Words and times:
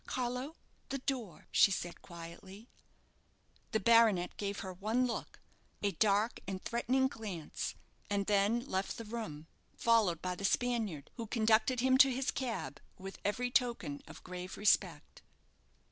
"Carlo, 0.07 0.55
the 0.89 0.97
door," 0.97 1.47
she 1.51 1.69
said, 1.69 2.01
quietly. 2.01 2.67
The 3.71 3.79
baronet 3.79 4.35
gave 4.35 4.61
her 4.61 4.73
one 4.73 5.05
look 5.05 5.39
a 5.83 5.91
dark 5.91 6.39
and 6.47 6.59
threatening 6.65 7.07
glance 7.07 7.75
and 8.09 8.25
then 8.25 8.65
left 8.65 8.97
the 8.97 9.05
room, 9.05 9.45
followed 9.77 10.19
by 10.19 10.33
the 10.33 10.43
Spaniard, 10.43 11.11
who 11.17 11.27
conducted 11.27 11.81
him 11.81 11.99
to 11.99 12.11
his 12.11 12.31
cab 12.31 12.79
with 12.97 13.19
every 13.23 13.51
token 13.51 14.01
of 14.07 14.23
grave 14.23 14.57
respect. 14.57 15.21